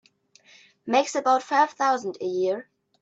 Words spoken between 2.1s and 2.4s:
a